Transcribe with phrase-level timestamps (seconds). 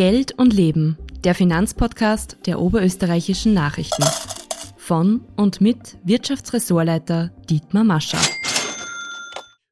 [0.00, 4.02] Geld und Leben, der Finanzpodcast der oberösterreichischen Nachrichten.
[4.78, 8.16] Von und mit Wirtschaftsressortleiter Dietmar Mascher.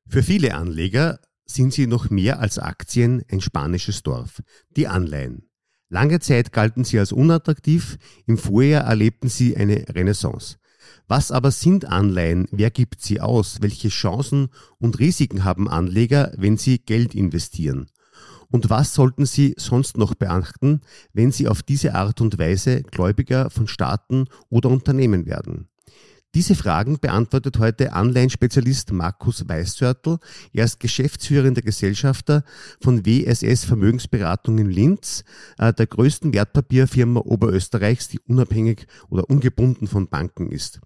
[0.06, 4.42] Für viele Anleger sind sie noch mehr als Aktien ein spanisches Dorf,
[4.76, 5.48] die Anleihen.
[5.88, 10.58] Lange Zeit galten sie als unattraktiv, im Vorjahr erlebten sie eine Renaissance.
[11.06, 12.48] Was aber sind Anleihen?
[12.50, 13.62] Wer gibt sie aus?
[13.62, 17.88] Welche Chancen und Risiken haben Anleger, wenn sie Geld investieren?
[18.50, 20.80] Und was sollten Sie sonst noch beachten,
[21.12, 25.68] wenn Sie auf diese Art und Weise Gläubiger von Staaten oder Unternehmen werden?
[26.34, 30.18] Diese Fragen beantwortet heute Anleihenspezialist Markus Weißzörtl.
[30.52, 32.44] Er ist geschäftsführender Gesellschafter
[32.82, 35.24] von WSS Vermögensberatung in Linz,
[35.58, 40.80] äh, der größten Wertpapierfirma Oberösterreichs, die unabhängig oder ungebunden von Banken ist.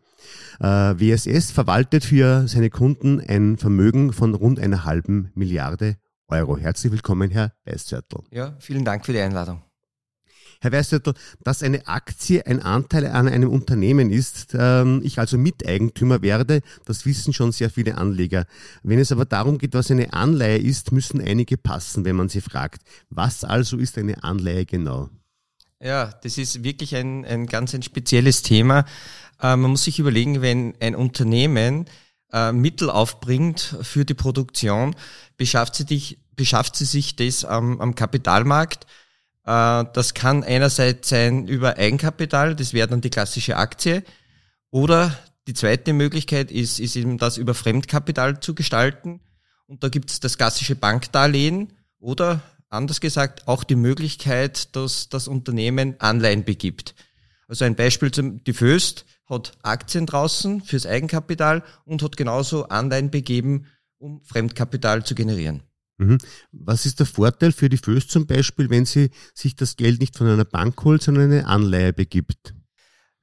[0.60, 5.96] Äh, WSS verwaltet für seine Kunden ein Vermögen von rund einer halben Milliarde
[6.32, 6.56] Euro.
[6.56, 8.22] Herzlich willkommen, Herr Weißzörtl.
[8.30, 9.62] Ja, vielen Dank für die Einladung.
[10.62, 16.22] Herr Weißzörtl, dass eine Aktie ein Anteil an einem Unternehmen ist, ähm, ich also Miteigentümer
[16.22, 18.46] werde, das wissen schon sehr viele Anleger.
[18.82, 22.40] Wenn es aber darum geht, was eine Anleihe ist, müssen einige passen, wenn man sie
[22.40, 22.82] fragt.
[23.10, 25.10] Was also ist eine Anleihe genau?
[25.82, 28.86] Ja, das ist wirklich ein, ein ganz ein spezielles Thema.
[29.40, 31.86] Äh, man muss sich überlegen, wenn ein Unternehmen
[32.32, 34.94] äh, Mittel aufbringt für die Produktion,
[35.36, 38.86] beschafft sie, dich, beschafft sie sich das am, am Kapitalmarkt.
[39.44, 44.02] Äh, das kann einerseits sein über Eigenkapital, das wäre dann die klassische Aktie,
[44.70, 45.16] oder
[45.46, 49.20] die zweite Möglichkeit ist, ist eben das über Fremdkapital zu gestalten.
[49.66, 55.28] Und da gibt es das klassische Bankdarlehen oder anders gesagt auch die Möglichkeit, dass das
[55.28, 56.94] Unternehmen Anleihen begibt.
[57.48, 63.10] Also ein Beispiel zum die Föst hat Aktien draußen fürs Eigenkapital und hat genauso Anleihen
[63.10, 63.66] begeben,
[63.98, 65.62] um Fremdkapital zu generieren.
[65.98, 66.18] Mhm.
[66.52, 70.16] Was ist der Vorteil für die Föst zum Beispiel, wenn sie sich das Geld nicht
[70.16, 72.54] von einer Bank holt, sondern eine Anleihe begibt?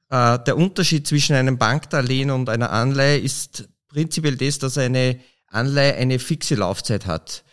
[0.08, 5.96] Äh, der Unterschied zwischen einem Bankdarlehen und einer Anleihe ist prinzipiell das, dass eine Anleihe
[5.96, 7.44] eine fixe Laufzeit hat.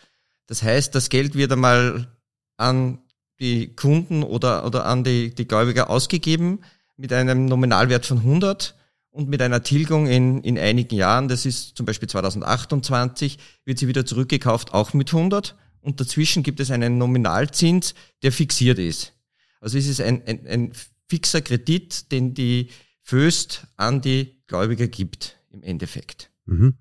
[0.46, 2.08] Das heißt, das Geld wird einmal
[2.56, 3.00] an
[3.40, 6.60] die Kunden oder, oder an die, die Gläubiger ausgegeben
[6.96, 8.74] mit einem Nominalwert von 100
[9.10, 13.88] und mit einer Tilgung in, in einigen Jahren, das ist zum Beispiel 2028, wird sie
[13.88, 15.56] wieder zurückgekauft, auch mit 100.
[15.80, 19.14] Und dazwischen gibt es einen Nominalzins, der fixiert ist.
[19.60, 20.72] Also es ist ein, ein, ein
[21.08, 22.68] fixer Kredit, den die
[23.02, 26.30] Föst an die Gläubiger gibt, im Endeffekt.
[26.44, 26.74] Mhm.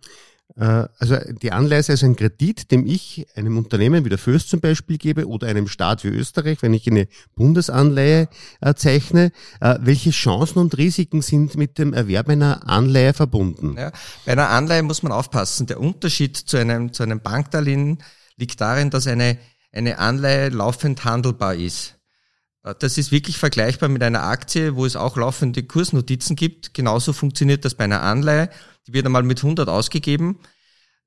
[0.58, 4.50] Äh, also die Anleihe ist also ein Kredit, dem ich einem Unternehmen wie der Föst
[4.50, 8.28] zum Beispiel gebe oder einem Staat wie Österreich, wenn ich eine Bundesanleihe
[8.62, 9.32] äh, zeichne.
[9.62, 13.76] Äh, welche Chancen und Risiken sind mit dem Erwerb einer Anleihe verbunden?
[13.78, 13.92] Ja,
[14.26, 15.68] bei einer Anleihe muss man aufpassen.
[15.68, 18.00] Der Unterschied zu einem, zu einem Bankdarlehen
[18.36, 19.38] liegt darin, dass eine,
[19.72, 21.94] eine Anleihe laufend handelbar ist.
[22.80, 26.74] Das ist wirklich vergleichbar mit einer Aktie, wo es auch laufende Kursnotizen gibt.
[26.74, 28.50] Genauso funktioniert das bei einer Anleihe.
[28.88, 30.40] Die wird einmal mit 100 ausgegeben.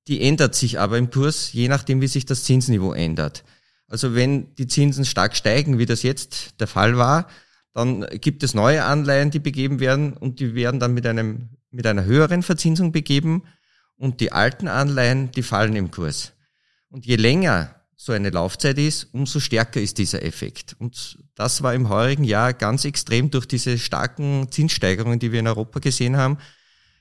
[0.07, 3.45] Die ändert sich aber im Kurs, je nachdem, wie sich das Zinsniveau ändert.
[3.89, 7.27] Also wenn die Zinsen stark steigen, wie das jetzt der Fall war,
[7.73, 11.87] dann gibt es neue Anleihen, die begeben werden und die werden dann mit einem, mit
[11.87, 13.45] einer höheren Verzinsung begeben
[13.97, 16.33] und die alten Anleihen, die fallen im Kurs.
[16.89, 20.75] Und je länger so eine Laufzeit ist, umso stärker ist dieser Effekt.
[20.79, 25.47] Und das war im heurigen Jahr ganz extrem durch diese starken Zinssteigerungen, die wir in
[25.47, 26.39] Europa gesehen haben,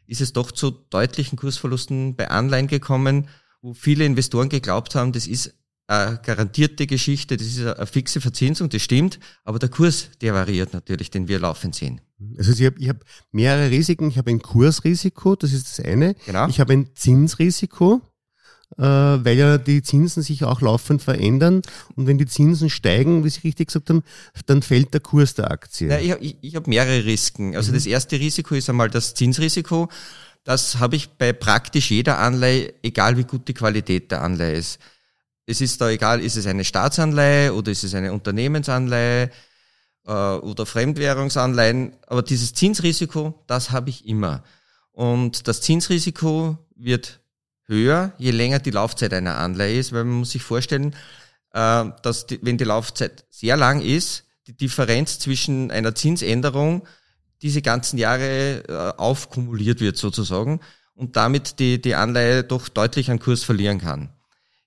[0.09, 3.27] ist es doch zu deutlichen Kursverlusten bei Anleihen gekommen,
[3.61, 5.53] wo viele Investoren geglaubt haben, das ist
[5.87, 10.73] eine garantierte Geschichte, das ist eine fixe Verzinsung, das stimmt, aber der Kurs, der variiert
[10.73, 12.01] natürlich, den wir laufend sehen.
[12.37, 14.09] Also ich habe ich hab mehrere Risiken.
[14.09, 16.15] Ich habe ein Kursrisiko, das ist das eine.
[16.25, 16.47] Genau.
[16.47, 18.01] Ich habe ein Zinsrisiko,
[18.77, 21.61] weil ja die Zinsen sich auch laufend verändern.
[21.95, 24.03] Und wenn die Zinsen steigen, wie Sie richtig gesagt haben,
[24.45, 25.89] dann fällt der Kurs der Aktie.
[25.89, 27.55] Ja, ich ich, ich habe mehrere Risiken.
[27.55, 27.75] Also mhm.
[27.75, 29.89] das erste Risiko ist einmal das Zinsrisiko.
[30.43, 34.79] Das habe ich bei praktisch jeder Anleihe, egal wie gut die Qualität der Anleihe ist.
[35.45, 39.31] Es ist da egal, ist es eine Staatsanleihe oder ist es eine Unternehmensanleihe
[40.05, 41.93] äh, oder Fremdwährungsanleihen.
[42.07, 44.43] Aber dieses Zinsrisiko, das habe ich immer.
[44.91, 47.19] Und das Zinsrisiko wird
[47.69, 50.95] höher, je länger die Laufzeit einer Anleihe ist, weil man muss sich vorstellen,
[51.53, 56.85] äh, dass die, wenn die Laufzeit sehr lang ist, die Differenz zwischen einer Zinsänderung
[57.41, 60.59] diese ganzen Jahre äh, aufkumuliert wird sozusagen
[60.93, 64.09] und damit die, die Anleihe doch deutlich an Kurs verlieren kann.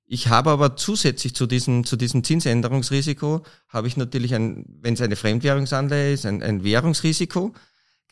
[0.06, 5.00] Ich habe aber zusätzlich zu diesem, zu diesem Zinsänderungsrisiko, habe ich natürlich ein, wenn es
[5.00, 7.54] eine Fremdwährungsanleihe ist, ein, ein Währungsrisiko.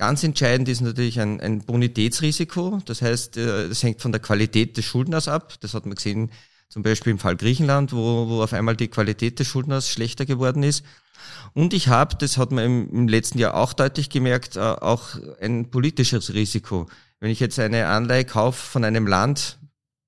[0.01, 2.81] Ganz entscheidend ist natürlich ein, ein Bonitätsrisiko.
[2.87, 5.53] Das heißt, äh, das hängt von der Qualität des Schuldners ab.
[5.61, 6.31] Das hat man gesehen
[6.71, 10.63] zum Beispiel im Fall Griechenland, wo, wo auf einmal die Qualität des Schuldners schlechter geworden
[10.63, 10.87] ist.
[11.53, 15.19] Und ich habe, das hat man im, im, letzten Jahr auch deutlich gemerkt, äh, auch
[15.39, 16.87] ein politisches Risiko.
[17.19, 19.59] Wenn ich jetzt eine Anleihe kaufe von einem Land,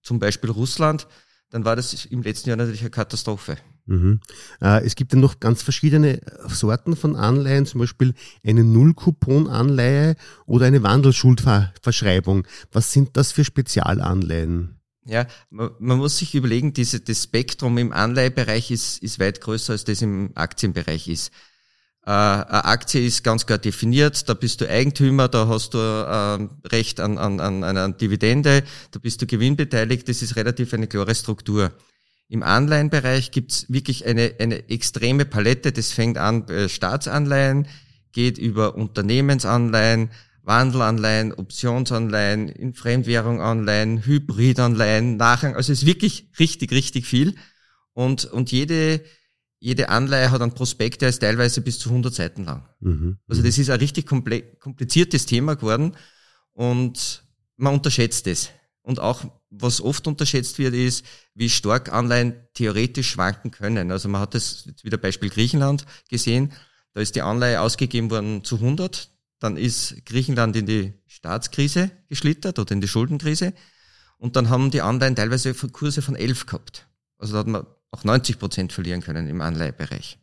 [0.03, 1.06] zum Beispiel Russland,
[1.50, 3.59] dann war das im letzten Jahr natürlich eine Katastrophe.
[3.87, 4.20] Mhm.
[4.61, 8.14] Äh, es gibt ja noch ganz verschiedene Sorten von Anleihen, zum Beispiel
[8.46, 12.46] eine Null-Coupon-Anleihe oder eine Wandelschuldverschreibung.
[12.70, 14.81] Was sind das für Spezialanleihen?
[15.05, 19.73] Ja, man, man, muss sich überlegen, diese, das Spektrum im Anleihebereich ist, ist weit größer,
[19.73, 21.32] als das im Aktienbereich ist.
[22.05, 26.69] Äh, eine Aktie ist ganz klar definiert, da bist du Eigentümer, da hast du äh,
[26.69, 28.62] Recht an, an, an einer Dividende,
[28.93, 31.73] da bist du gewinnbeteiligt, das ist relativ eine klare Struktur.
[32.32, 35.70] Im Anleihenbereich gibt's wirklich eine, eine extreme Palette.
[35.70, 37.69] Das fängt an bei Staatsanleihen,
[38.12, 40.08] geht über Unternehmensanleihen,
[40.43, 45.56] Wandelanleihen, Optionsanleihen, in Fremdwährung Anleihen, Hybridanleihen, Nachrang.
[45.56, 47.34] Also es ist wirklich richtig, richtig viel.
[47.93, 49.02] Und, und jede,
[49.58, 52.67] jede Anleihe hat einen Prospekt, der ist teilweise bis zu 100 Seiten lang.
[52.81, 53.19] Mhm.
[53.28, 55.94] Also das ist ein richtig kompliziertes Thema geworden
[56.55, 57.25] und
[57.58, 58.49] man unterschätzt es.
[58.82, 63.93] Und auch, was oft unterschätzt wird, ist, wie stark Anleihen theoretisch schwanken können.
[63.93, 66.52] Also man hat das jetzt wieder Beispiel Griechenland gesehen.
[66.93, 69.08] Da ist die Anleihe ausgegeben worden zu 100.
[69.38, 73.55] Dann ist Griechenland in die Staatskrise geschlittert oder in die Schuldenkrise.
[74.19, 76.88] Und dann haben die Anleihen teilweise Kurse von 11 gehabt.
[77.19, 80.19] Also da hat man auch 90 Prozent verlieren können im Anleihebereich.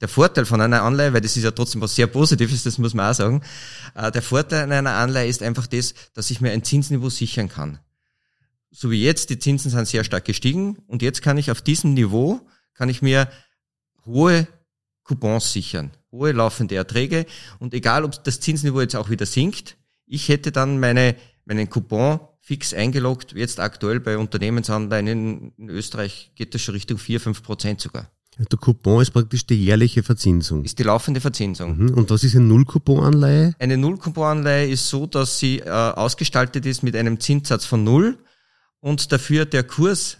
[0.00, 2.94] Der Vorteil von einer Anleihe, weil das ist ja trotzdem was sehr Positives, das muss
[2.94, 3.42] man auch sagen,
[3.94, 7.78] äh, der Vorteil einer Anleihe ist einfach das, dass ich mir ein Zinsniveau sichern kann.
[8.70, 11.92] So wie jetzt, die Zinsen sind sehr stark gestiegen und jetzt kann ich auf diesem
[11.94, 12.40] Niveau,
[12.72, 13.28] kann ich mir
[14.06, 14.48] hohe
[15.04, 17.26] Coupons sichern, hohe laufende Erträge
[17.58, 19.76] und egal, ob das Zinsniveau jetzt auch wieder sinkt,
[20.06, 26.32] ich hätte dann meine, meinen Coupon fix eingeloggt, jetzt aktuell bei Unternehmensanleihen in, in Österreich
[26.36, 28.10] geht das schon Richtung 4, 5 Prozent sogar.
[28.48, 30.64] Der Coupon ist praktisch die jährliche Verzinsung.
[30.64, 31.76] Ist die laufende Verzinsung.
[31.76, 31.94] Mhm.
[31.94, 33.54] Und was ist eine Null-Coupon-Anleihe?
[33.58, 38.18] Eine Null-Coupon-Anleihe ist so, dass sie äh, ausgestaltet ist mit einem Zinssatz von Null
[38.80, 40.16] und dafür der Kurs,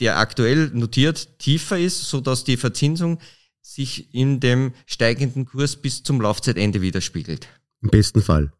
[0.00, 3.20] der aktuell notiert, tiefer ist, so dass die Verzinsung
[3.62, 7.46] sich in dem steigenden Kurs bis zum Laufzeitende widerspiegelt.
[7.80, 8.50] Im besten Fall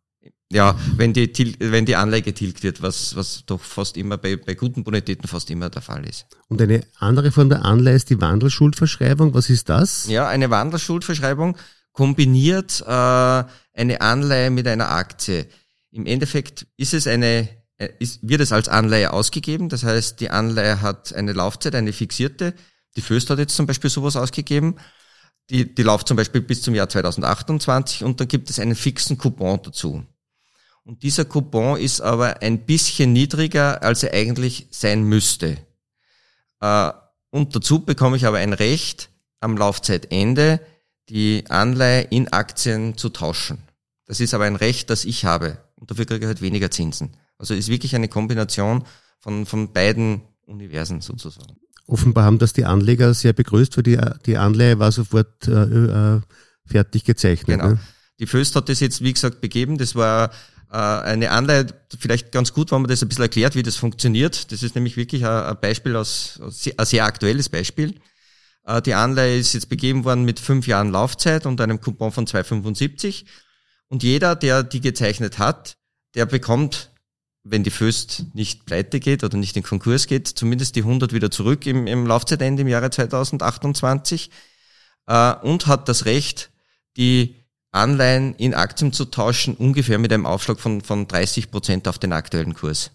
[0.50, 4.54] ja, wenn die, wenn die Anleihe tilgt wird, was, was doch fast immer bei, bei
[4.54, 6.26] guten Bonitäten fast immer der Fall ist.
[6.48, 9.34] Und eine andere Form der Anleihe ist die Wandelschuldverschreibung.
[9.34, 10.06] Was ist das?
[10.08, 11.56] Ja, eine Wandelschuldverschreibung
[11.92, 15.46] kombiniert äh, eine Anleihe mit einer Aktie.
[15.90, 19.68] Im Endeffekt ist es eine, äh, ist, wird es als Anleihe ausgegeben.
[19.68, 22.54] Das heißt, die Anleihe hat eine Laufzeit, eine fixierte.
[22.96, 24.76] Die Föst hat jetzt zum Beispiel sowas ausgegeben.
[25.50, 29.18] Die, die läuft zum Beispiel bis zum Jahr 2028 und dann gibt es einen fixen
[29.18, 30.04] Coupon dazu.
[30.88, 35.58] Und dieser Coupon ist aber ein bisschen niedriger, als er eigentlich sein müsste.
[36.62, 36.93] Äh,
[37.29, 40.61] und dazu bekomme ich aber ein Recht, am Laufzeitende
[41.11, 43.58] die Anleihe in Aktien zu tauschen.
[44.06, 45.58] Das ist aber ein Recht, das ich habe.
[45.75, 47.11] Und dafür kriege ich halt weniger Zinsen.
[47.37, 48.82] Also ist wirklich eine Kombination
[49.19, 51.58] von, von beiden Universen sozusagen.
[51.87, 56.20] Offenbar haben das die Anleger sehr begrüßt, weil die, die Anleihe war sofort äh, äh,
[56.64, 57.61] fertig gezeichnet.
[57.61, 57.73] Genau.
[57.73, 57.79] Ne?
[58.20, 59.76] Die Föst hat das jetzt, wie gesagt, begeben.
[59.76, 60.31] Das war
[60.70, 61.67] eine Anleihe,
[61.99, 64.53] vielleicht ganz gut, wenn man das ein bisschen erklärt, wie das funktioniert.
[64.53, 67.94] Das ist nämlich wirklich ein Beispiel aus, ein sehr aktuelles Beispiel.
[68.69, 72.27] Äh, die Anleihe ist jetzt begeben worden mit fünf Jahren Laufzeit und einem Coupon von
[72.27, 73.25] 2,75.
[73.89, 75.79] Und jeder, der die gezeichnet hat,
[76.15, 76.91] der bekommt,
[77.43, 81.31] wenn die Föst nicht pleite geht oder nicht in Konkurs geht, zumindest die 100 wieder
[81.31, 84.31] zurück im, im Laufzeitende im Jahre 2028
[85.06, 86.51] äh, und hat das Recht,
[86.98, 87.37] die
[87.70, 92.13] Anleihen in Aktien zu tauschen, ungefähr mit einem Aufschlag von, von 30 Prozent auf den
[92.13, 92.91] aktuellen Kurs.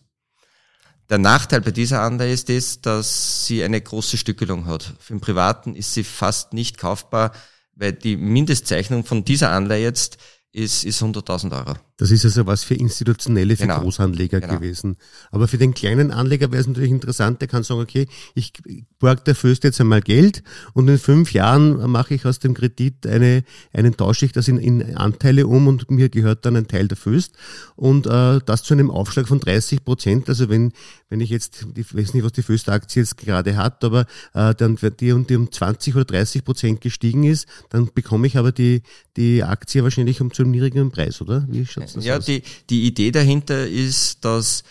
[1.09, 4.93] Der Nachteil bei dieser Anleihe ist es, dass sie eine große Stückelung hat.
[4.99, 7.33] Für den Privaten ist sie fast nicht kaufbar,
[7.75, 10.17] weil die Mindestzeichnung von dieser Anleihe jetzt
[10.53, 11.77] ist, ist 100.000 Euro.
[11.97, 13.81] Das ist also was für institutionelle, für genau.
[13.81, 14.55] Großanleger genau.
[14.55, 14.97] gewesen.
[15.31, 18.53] Aber für den kleinen Anleger wäre es natürlich interessant, der kann sagen, okay, ich
[18.99, 20.43] borg der Föst jetzt einmal Geld
[20.73, 23.43] und in fünf Jahren mache ich aus dem Kredit eine,
[23.73, 26.97] einen tausche ich das in, in Anteile um und mir gehört dann ein Teil der
[26.97, 27.33] Föst
[27.75, 30.29] und äh, das zu einem Aufschlag von 30 Prozent.
[30.29, 30.71] Also wenn,
[31.09, 34.77] wenn ich jetzt, ich weiß nicht, was die Föst-Aktie jetzt gerade hat, aber äh, dann
[34.99, 38.83] die um, die um 20 oder 30 Prozent gestiegen ist, dann bekomme ich aber die,
[39.17, 41.45] die Aktie wahrscheinlich um zu einem niedrigeren Preis, oder?
[41.47, 42.25] Wie schaut's das ja, aus?
[42.25, 44.63] Die, die Idee dahinter ist, dass,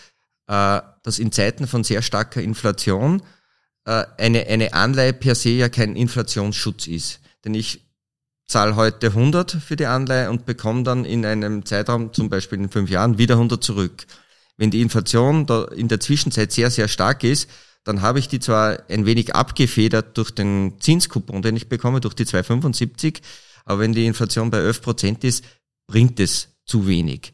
[0.47, 3.21] äh, dass in Zeiten von sehr starker Inflation
[3.85, 7.19] äh, eine, eine Anleihe per se ja kein Inflationsschutz ist.
[7.45, 7.81] Denn ich
[8.47, 12.69] zahle heute 100 für die Anleihe und bekomme dann in einem Zeitraum, zum Beispiel in
[12.69, 14.05] fünf Jahren, wieder 100 zurück.
[14.57, 17.49] Wenn die Inflation da in der Zwischenzeit sehr, sehr stark ist,
[17.83, 22.13] dann habe ich die zwar ein wenig abgefedert durch den Zinskupon, den ich bekomme, durch
[22.13, 23.21] die 275,
[23.65, 25.43] aber wenn die Inflation bei 11 Prozent ist,
[25.87, 27.33] bringt es zu wenig.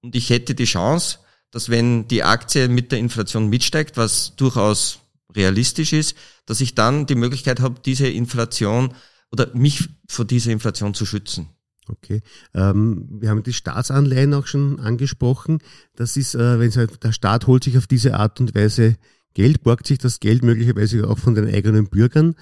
[0.00, 1.18] Und ich hätte die Chance,
[1.50, 5.00] dass wenn die Aktie mit der Inflation mitsteigt, was durchaus
[5.34, 8.94] realistisch ist, dass ich dann die Möglichkeit habe, diese Inflation
[9.30, 11.48] oder mich vor dieser Inflation zu schützen.
[11.88, 12.22] Okay.
[12.54, 15.58] Ähm, wir haben die Staatsanleihen auch schon angesprochen.
[15.96, 18.96] Das ist, äh, wenn halt, der Staat holt sich auf diese Art und Weise
[19.34, 22.34] Geld, borgt sich das Geld möglicherweise auch von den eigenen Bürgern.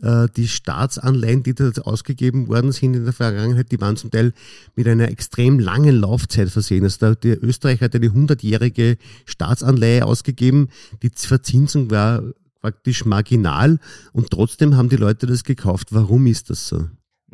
[0.00, 4.32] Äh, die Staatsanleihen, die da ausgegeben worden sind in der Vergangenheit, die waren zum Teil
[4.74, 6.84] mit einer extrem langen Laufzeit versehen.
[6.84, 8.96] Also der Österreich hat eine hundertjährige
[9.26, 10.68] Staatsanleihe ausgegeben.
[11.02, 12.22] Die Verzinsung war
[12.60, 13.78] praktisch marginal
[14.12, 15.88] und trotzdem haben die Leute das gekauft.
[15.90, 16.88] Warum ist das so?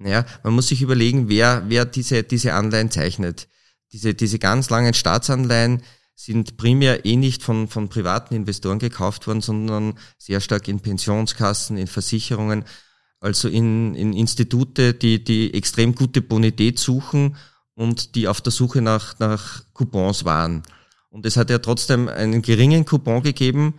[0.05, 3.49] Ja, man muss sich überlegen, wer, wer diese, diese Anleihen zeichnet.
[3.93, 5.83] Diese, diese ganz langen Staatsanleihen
[6.19, 11.79] sind primär eh nicht von, von privaten Investoren gekauft worden, sondern sehr stark in Pensionskassen,
[11.79, 12.65] in Versicherungen,
[13.21, 17.37] also in, in Institute, die, die extrem gute Bonität suchen
[17.75, 20.65] und die auf der Suche nach, nach Coupons waren.
[21.09, 23.75] Und es hat ja trotzdem einen geringen Coupon gegeben,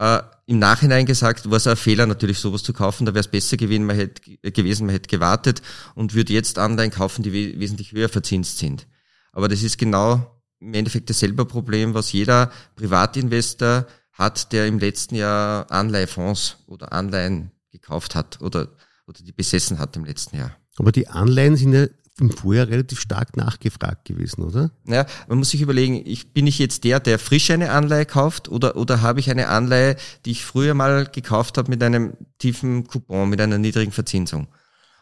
[0.00, 3.04] äh, Im Nachhinein gesagt, war es ein Fehler, natürlich sowas zu kaufen.
[3.04, 5.60] Da wäre es besser gewesen, man hätte, gewesen, man hätte gewartet
[5.94, 8.86] und würde jetzt Anleihen kaufen, die we wesentlich höher verzinst sind.
[9.32, 15.14] Aber das ist genau im Endeffekt dasselbe Problem, was jeder Privatinvestor hat, der im letzten
[15.14, 18.68] Jahr Anleihefonds oder Anleihen gekauft hat oder,
[19.06, 20.56] oder die besessen hat im letzten Jahr.
[20.76, 21.86] Aber die Anleihen sind ja
[22.20, 24.72] im Vorjahr relativ stark nachgefragt gewesen, oder?
[24.86, 28.48] Ja, man muss sich überlegen, ich, bin ich jetzt der, der frisch eine Anleihe kauft
[28.48, 32.88] oder, oder habe ich eine Anleihe, die ich früher mal gekauft habe mit einem tiefen
[32.88, 34.48] Coupon, mit einer niedrigen Verzinsung?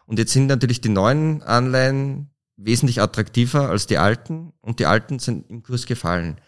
[0.05, 5.19] Und jetzt sind natürlich die neuen Anleihen wesentlich attraktiver als die alten und die alten
[5.19, 6.41] sind im Kurs gefallen.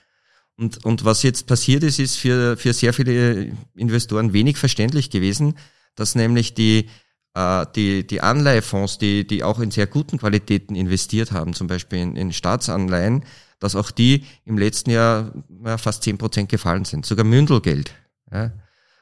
[0.56, 5.54] Und, und was jetzt passiert ist, ist für, für sehr viele Investoren wenig verständlich gewesen,
[5.94, 6.88] dass nämlich die
[7.34, 12.00] äh, die, die Anleihefonds, die, die auch in sehr guten Qualitäten investiert haben, zum Beispiel
[12.00, 13.24] in, in Staatsanleihen,
[13.60, 15.32] dass auch die im letzten Jahr
[15.64, 17.94] ja, fast zehn Prozent gefallen sind, sogar Mündelgeld.
[18.32, 18.52] Ja.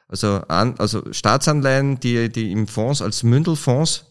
[0.07, 4.05] Also, an, also Staatsanleihen, die, die im Fonds als Mündelfonds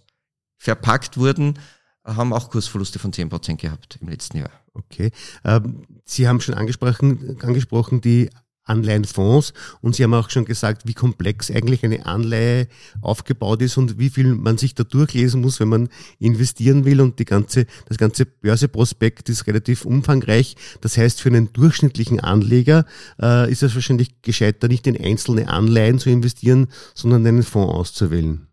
[0.59, 1.59] verpackt wurden,
[2.07, 4.51] haben auch Kursverluste von zehn Prozent gehabt im letzten Jahr.
[4.75, 5.11] Okay.
[5.45, 8.31] Ähm, Sie haben schon angesprochen, angesprochen die
[8.67, 12.69] Anleihenfonds und Sie haben auch schon gesagt, wie komplex eigentlich eine Anleihe
[13.01, 17.19] aufgebaut ist und wie viel man sich da durchlesen muss, wenn man investieren will und
[17.19, 20.57] die ganze, das ganze Börseprospekt ist relativ umfangreich.
[20.81, 22.87] Das heißt, für einen durchschnittlichen Anleger
[23.21, 28.49] äh, ist es wahrscheinlich gescheiter, nicht in einzelne Anleihen zu investieren, sondern einen Fonds auszuwählen.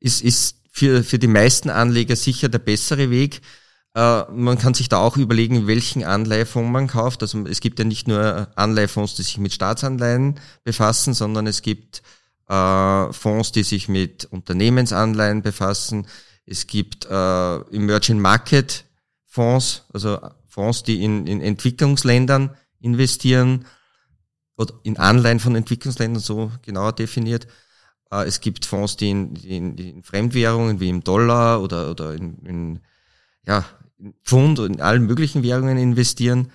[0.00, 3.40] Ist, ist für, für die meisten Anleger sicher der bessere Weg.
[3.94, 7.22] Äh, man kann sich da auch überlegen, welchen Anleihefonds man kauft.
[7.22, 12.02] Also es gibt ja nicht nur Anleihefonds, die sich mit Staatsanleihen befassen, sondern es gibt
[12.48, 16.06] äh, Fonds, die sich mit Unternehmensanleihen befassen.
[16.44, 18.84] Es gibt äh, Emerging Market
[19.24, 23.64] Fonds, also Fonds, die in, in Entwicklungsländern investieren
[24.58, 27.46] oder in Anleihen von Entwicklungsländern, so genauer definiert.
[28.10, 31.90] Äh, es gibt Fonds, die in, die in, die in Fremdwährungen wie im Dollar oder,
[31.90, 32.80] oder in, in
[33.46, 33.64] ja,
[34.24, 36.50] Pfund und in allen möglichen Währungen investieren.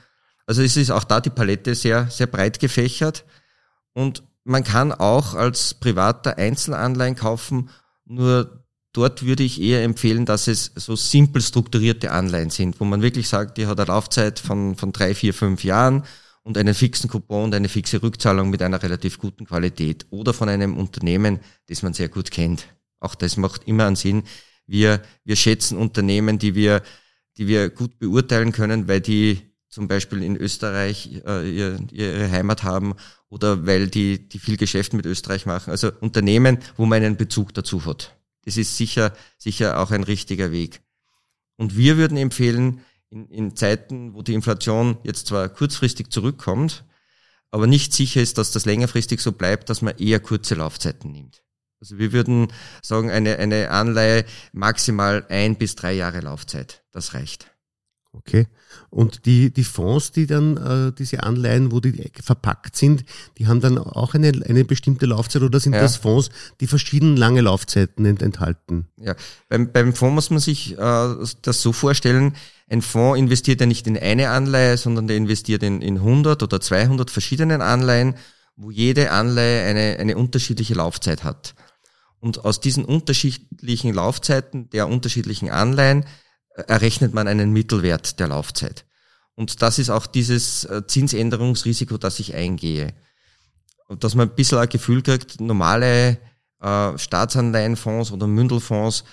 [0.46, 3.26] Also es ist auch da die Palette sehr, sehr breit gefächert.
[3.94, 7.70] Und man kann auch als Privater Einzelanleihen kaufen,
[8.06, 13.02] nur dort würde ich eher empfehlen, dass es so simpel strukturierte Anleihen sind, wo man
[13.02, 16.04] wirklich sagt, die hat eine Laufzeit von, von drei, vier, fünf Jahren
[16.44, 20.50] und einen fixen Coupon und eine fixe Rückzahlung mit einer relativ guten Qualität oder von
[20.50, 22.68] einem Unternehmen, das man sehr gut kennt.
[23.00, 24.24] Auch das macht immer einen Sinn.
[24.68, 26.82] Wir, wir schätzen Unternehmen, die wir
[27.38, 32.64] die wir gut beurteilen können, weil die zum Beispiel in Österreich äh, ihr, ihre Heimat
[32.64, 32.96] haben
[33.30, 35.72] oder weil die, die viel Geschäft mit Österreich machen.
[35.72, 38.18] Also Unternehmen, wo man einen Bezug dazu hat.
[38.44, 40.82] Das ist sicher, sicher auch ein richtiger Weg.
[41.56, 46.86] Und wir würden empfehlen, in, in Zeiten, wo die Inflation jetzt zwar kurzfristig zurückkommt,
[47.52, 51.44] aber nicht sicher ist, dass das längerfristig so bleibt, dass man eher kurze Laufzeiten nimmt.
[51.82, 56.84] Also wir würden sagen, eine, eine Anleihe maximal ein bis drei Jahre Laufzeit.
[56.92, 57.51] Das reicht.
[58.14, 58.48] Okay.
[58.90, 63.06] Und die, die Fonds, die dann, äh, diese Anleihen, wo die verpackt sind,
[63.38, 65.82] die haben dann auch eine, eine bestimmte Laufzeit oder sind ja.
[65.82, 68.88] das Fonds, die verschieden lange Laufzeiten ent enthalten?
[68.98, 69.16] Ja,
[69.48, 72.36] beim, beim Fonds muss man sich äh, das so vorstellen,
[72.70, 76.60] ein Fonds investiert ja nicht in eine Anleihe, sondern der investiert in, in 100 oder
[76.60, 78.16] 200 verschiedenen Anleihen,
[78.56, 81.56] wo jede Anleihe eine, eine unterschiedliche Laufzeit hat.
[82.20, 86.06] Und aus diesen unterschiedlichen Laufzeiten der unterschiedlichen Anleihen
[86.56, 88.86] errechnet man einen Mittelwert der Laufzeit.
[89.36, 92.94] Und das ist auch dieses äh, Zinsänderungsrisiko, das ich eingehe.
[94.00, 96.18] dass man ein bisschen ein Gefühl kriegt, normale
[96.60, 99.04] äh, Staatsanleihenfonds oder Mündelfonds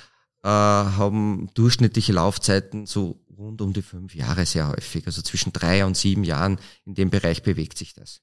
[0.43, 5.07] äh, haben durchschnittliche Laufzeiten so rund um die fünf Jahre sehr häufig.
[5.07, 8.21] Also zwischen drei und sieben Jahren in dem Bereich bewegt sich das.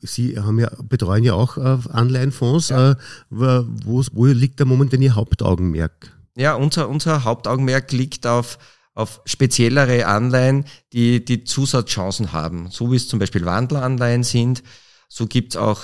[0.00, 2.70] Sie haben ja, betreuen ja auch äh, Anleihenfonds.
[2.70, 2.92] Ja.
[2.92, 2.96] Äh,
[3.28, 6.19] wo, wo liegt da momentan Ihr Hauptaugenmerk?
[6.40, 8.58] Ja, unser, unser Hauptaugenmerk liegt auf,
[8.94, 12.70] auf speziellere Anleihen, die, die Zusatzchancen haben.
[12.70, 14.62] So wie es zum Beispiel Wandleranleihen sind,
[15.06, 15.82] so gibt's auch,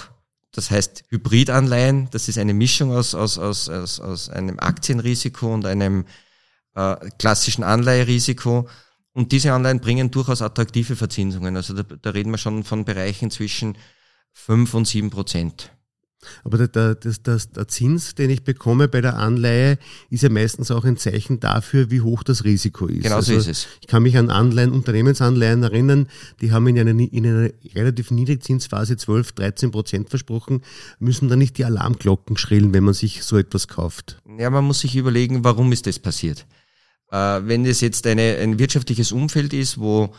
[0.53, 2.09] das heißt Hybridanleihen.
[2.11, 6.07] Das ist eine Mischung aus, aus, aus, aus, aus einem Aktienrisiko und einem
[6.75, 8.67] äh, klassischen Anleiherisiko.
[9.13, 11.55] Und diese Anleihen bringen durchaus attraktive Verzinsungen.
[11.55, 13.77] Also da, da reden wir schon von Bereichen zwischen
[14.33, 15.76] fünf und sieben Prozent.
[16.45, 19.79] Aber der, der, das, der Zins, den ich bekomme bei der Anleihe,
[20.11, 23.03] ist ja meistens auch ein Zeichen dafür, wie hoch das Risiko ist.
[23.03, 23.67] Genau so also, ist es.
[23.81, 26.09] Ich kann mich an Anleihen, Unternehmensanleihen erinnern,
[26.41, 30.63] die haben in einer, in einer relativ Niedrigzinsphase 12, 13 Prozent versprochen,
[30.99, 34.21] müssen da nicht die Alarmglocken schrillen, wenn man sich so etwas kauft.
[34.39, 36.47] Ja, man muss sich überlegen, warum ist das passiert.
[37.11, 40.13] Äh, wenn es jetzt eine, ein wirtschaftliches Umfeld ist, wo,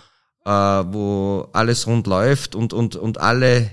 [0.45, 3.69] äh, wo alles rund läuft und, und, und alle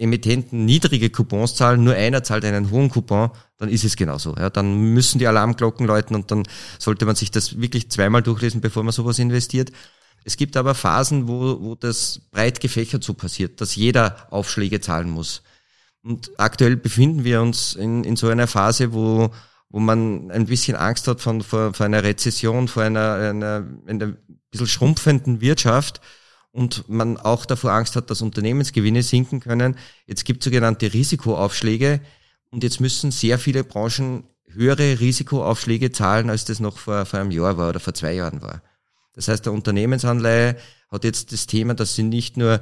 [0.00, 4.34] Emittenten niedrige Coupons zahlen, nur einer zahlt einen hohen Coupon, dann ist es genauso.
[4.36, 6.44] Ja, dann müssen die Alarmglocken läuten und dann
[6.78, 9.70] sollte man sich das wirklich zweimal durchlesen, bevor man sowas investiert.
[10.24, 15.10] Es gibt aber Phasen, wo, wo das breit gefächert so passiert, dass jeder Aufschläge zahlen
[15.10, 15.42] muss.
[16.02, 19.30] Und aktuell befinden wir uns in, in so einer Phase, wo,
[19.68, 24.12] wo man ein bisschen Angst hat von, vor, vor einer Rezession, vor einer, einer, einer
[24.50, 26.00] bisschen schrumpfenden Wirtschaft
[26.52, 29.76] und man auch davor Angst hat, dass Unternehmensgewinne sinken können.
[30.06, 32.00] Jetzt gibt es sogenannte Risikoaufschläge
[32.50, 37.30] und jetzt müssen sehr viele Branchen höhere Risikoaufschläge zahlen, als das noch vor, vor einem
[37.30, 38.62] Jahr war oder vor zwei Jahren war.
[39.12, 40.56] Das heißt, der Unternehmensanleihe
[40.90, 42.60] hat jetzt das Thema, dass sie nicht nur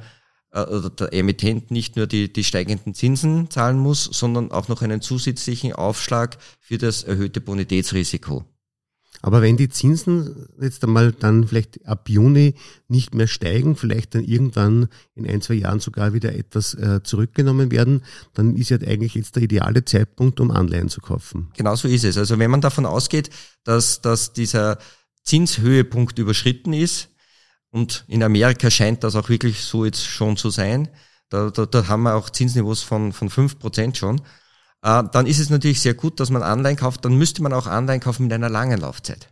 [0.51, 4.81] äh, oder der Emittent nicht nur die, die steigenden Zinsen zahlen muss, sondern auch noch
[4.81, 8.45] einen zusätzlichen Aufschlag für das erhöhte Bonitätsrisiko.
[9.21, 12.55] Aber wenn die Zinsen jetzt einmal dann vielleicht ab Juni
[12.87, 17.71] nicht mehr steigen, vielleicht dann irgendwann in ein, zwei Jahren sogar wieder etwas äh, zurückgenommen
[17.71, 18.03] werden,
[18.33, 21.51] dann ist ja eigentlich jetzt der ideale Zeitpunkt, um Anleihen zu kaufen.
[21.57, 22.17] Genau so ist es.
[22.17, 23.29] Also wenn man davon ausgeht,
[23.63, 24.77] dass, dass dieser
[25.23, 27.09] Zinshöhepunkt überschritten ist,
[27.71, 30.89] und in Amerika scheint das auch wirklich so jetzt schon zu sein,
[31.29, 34.21] da, da, da haben wir auch Zinsniveaus von, von fünf Prozent schon,
[34.81, 37.05] äh, dann ist es natürlich sehr gut, dass man Anleihen kauft.
[37.05, 39.29] Dann müsste man auch Anleihen kaufen mit einer langen Laufzeit.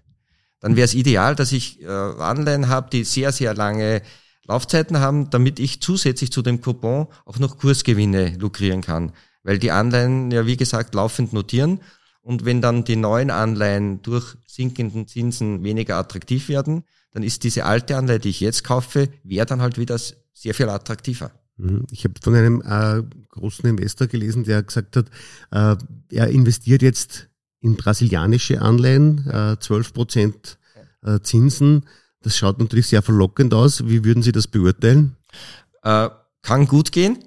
[0.60, 4.02] Dann wäre es ideal, dass ich äh, Anleihen habe, die sehr, sehr lange
[4.46, 9.12] Laufzeiten haben, damit ich zusätzlich zu dem Coupon auch noch Kursgewinne lukrieren kann.
[9.44, 11.82] Weil die Anleihen ja, wie gesagt, laufend notieren.
[12.22, 17.66] Und wenn dann die neuen Anleihen durch sinkenden Zinsen weniger attraktiv werden, dann ist diese
[17.66, 19.98] alte Anleihe, die ich jetzt kaufe, wäre dann halt wieder
[20.34, 21.32] sehr viel attraktiver.
[21.58, 21.86] Mhm.
[21.92, 25.10] Ich habe von einem äh, großen Investor gelesen, der gesagt hat,
[25.52, 25.76] äh,
[26.12, 30.58] er investiert jetzt in brasilianische Anleihen, äh, 12 Prozent
[31.04, 31.86] äh, Zinsen.
[32.22, 33.88] Das schaut natürlich sehr verlockend aus.
[33.88, 35.16] Wie würden Sie das beurteilen?
[35.84, 36.10] Äh,
[36.42, 37.18] kann gut gehen.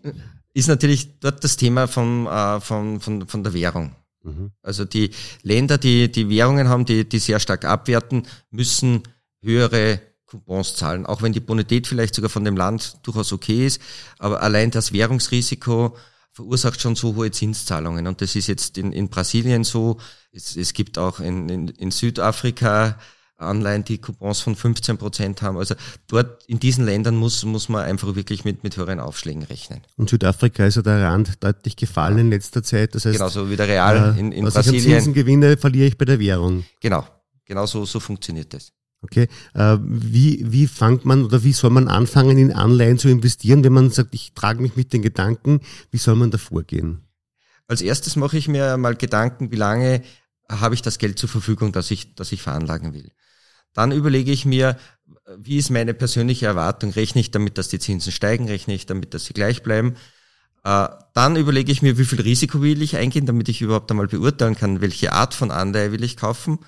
[0.55, 3.95] Ist natürlich dort das Thema vom, äh, von, von, von der Währung.
[4.23, 4.51] Mhm.
[4.63, 5.11] Also die
[5.43, 9.03] Länder, die die Währungen haben, die, die sehr stark abwerten, müssen
[9.43, 13.81] höhere Coupons zahlen, auch wenn die Bonität vielleicht sogar von dem Land durchaus okay ist,
[14.19, 15.97] aber allein das Währungsrisiko
[16.33, 18.07] verursacht schon so hohe Zinszahlungen.
[18.07, 19.99] Und das ist jetzt in, in Brasilien so.
[20.33, 22.97] Es, es gibt auch in, in, in Südafrika
[23.41, 25.57] Anleihen, die Coupons von 15 Prozent haben.
[25.57, 25.75] Also
[26.07, 29.81] dort in diesen Ländern muss, muss man einfach wirklich mit, mit höheren Aufschlägen rechnen.
[29.97, 32.95] Und Südafrika ist ja der Rand deutlich gefallen in letzter Zeit.
[32.95, 34.81] Das heißt, Genauso wie der Real äh, in, in was Brasilien.
[34.81, 36.65] Ich an Zinsen gewinne, verliere ich bei der Währung.
[36.81, 37.07] Genau,
[37.47, 38.73] genau so, so funktioniert das.
[39.03, 43.65] Okay, äh, wie, wie fängt man oder wie soll man anfangen, in Anleihen zu investieren,
[43.65, 45.61] wenn man sagt, ich trage mich mit den Gedanken,
[45.91, 47.01] wie soll man da vorgehen?
[47.67, 50.03] Als erstes mache ich mir mal Gedanken, wie lange
[50.51, 53.11] habe ich das Geld zur Verfügung, das ich, das ich veranlagen will.
[53.73, 54.77] Dann überlege ich mir,
[55.39, 56.91] wie ist meine persönliche Erwartung?
[56.91, 58.49] Rechne ich damit, dass die Zinsen steigen?
[58.49, 59.95] Rechne ich damit, dass sie gleich bleiben?
[60.65, 64.09] Äh, dann überlege ich mir, wie viel Risiko will ich eingehen, damit ich überhaupt einmal
[64.09, 66.59] beurteilen kann, welche Art von Anleihe will ich kaufen.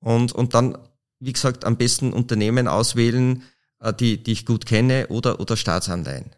[0.00, 0.78] Und, und dann
[1.20, 3.42] wie gesagt, am besten Unternehmen auswählen,
[3.80, 6.30] äh, die, die ich gut kenne oder, oder Staatsanleihen.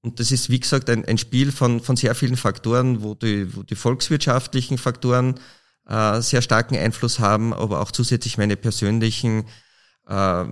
[0.00, 3.54] Und das ist, wie gesagt, ein, ein Spiel von, von sehr vielen Faktoren, wo die,
[3.56, 5.34] wo die volkswirtschaftlichen Faktoren
[5.86, 9.44] äh, sehr starken Einfluss haben, aber auch zusätzlich meine persönlichen,
[10.06, 10.44] äh,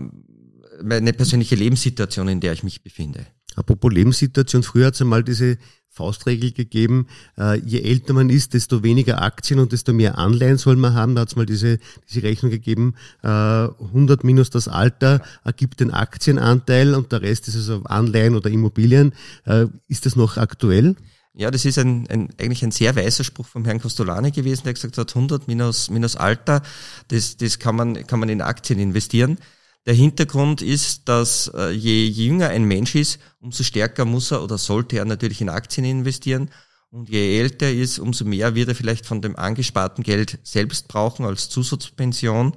[0.82, 3.26] meine persönliche Lebenssituation, in der ich mich befinde.
[3.54, 5.58] Apropos Lebenssituation, früher hat es einmal diese
[5.96, 7.06] Faustregel gegeben,
[7.38, 11.14] äh, je älter man ist, desto weniger Aktien und desto mehr Anleihen soll man haben.
[11.14, 11.78] Da hat es mal diese,
[12.08, 17.56] diese Rechnung gegeben, äh, 100 minus das Alter ergibt den Aktienanteil und der Rest ist
[17.56, 19.12] also Anleihen oder Immobilien.
[19.46, 20.96] Äh, ist das noch aktuell?
[21.32, 24.74] Ja, das ist ein, ein, eigentlich ein sehr weißer Spruch vom Herrn Costolani gewesen, der
[24.74, 26.62] gesagt hat, 100 minus, minus Alter,
[27.08, 29.38] das, das kann, man, kann man in Aktien investieren.
[29.86, 34.58] Der Hintergrund ist, dass äh, je jünger ein Mensch ist, umso stärker muss er oder
[34.58, 36.50] sollte er natürlich in Aktien investieren.
[36.90, 40.88] Und je älter er ist, umso mehr wird er vielleicht von dem angesparten Geld selbst
[40.88, 42.56] brauchen als Zusatzpension.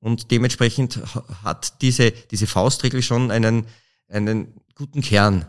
[0.00, 1.00] Und dementsprechend
[1.44, 3.66] hat diese, diese Faustregel schon einen,
[4.08, 5.46] einen guten Kern.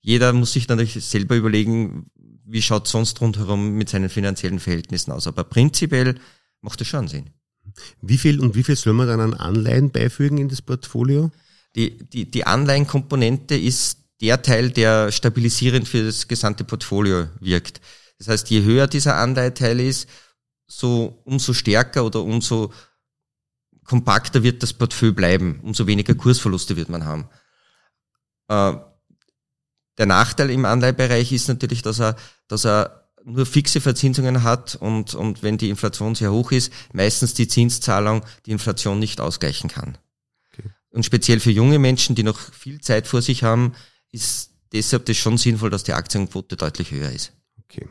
[0.00, 2.10] Jeder muss sich natürlich selber überlegen,
[2.46, 5.26] wie schaut sonst rundherum mit seinen finanziellen Verhältnissen aus.
[5.26, 6.18] Aber prinzipiell
[6.60, 7.30] macht es schon Sinn.
[8.00, 11.30] Wie viel und wie viel soll man dann an Anleihen beifügen in das Portfolio?
[11.76, 17.80] Die, die, die Anleihenkomponente ist der Teil, der stabilisierend für das gesamte Portfolio wirkt.
[18.18, 20.08] Das heißt, je höher dieser Anleiheteil ist,
[20.66, 22.72] so umso stärker oder umso
[23.84, 27.28] kompakter wird das Portfolio bleiben, umso weniger Kursverluste wird man haben.
[28.48, 28.74] Äh,
[29.98, 32.16] der Nachteil im Anleihebereich ist natürlich, dass er,
[32.48, 37.34] dass er nur fixe Verzinsungen hat und, und wenn die Inflation sehr hoch ist, meistens
[37.34, 39.98] die Zinszahlung die Inflation nicht ausgleichen kann.
[40.52, 40.68] Okay.
[40.90, 43.72] Und speziell für junge Menschen, die noch viel Zeit vor sich haben,
[44.12, 47.32] ist deshalb das schon sinnvoll, dass die Aktienquote deutlich höher ist.
[47.64, 47.88] Okay.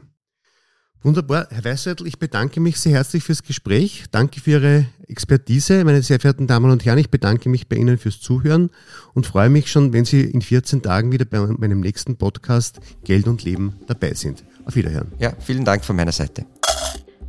[1.01, 1.47] Wunderbar.
[1.49, 4.05] Herr Weißseidel, ich bedanke mich sehr herzlich fürs Gespräch.
[4.11, 5.83] Danke für Ihre Expertise.
[5.83, 8.69] Meine sehr verehrten Damen und Herren, ich bedanke mich bei Ihnen fürs Zuhören
[9.13, 13.27] und freue mich schon, wenn Sie in 14 Tagen wieder bei meinem nächsten Podcast Geld
[13.27, 14.45] und Leben dabei sind.
[14.65, 15.11] Auf Wiederhören.
[15.19, 16.45] Ja, vielen Dank von meiner Seite.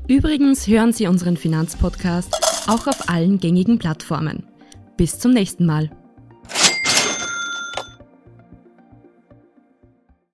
[0.06, 4.44] Übrigens hören Sie unseren Finanzpodcast auch auf allen gängigen Plattformen.
[4.96, 5.90] Bis zum nächsten Mal.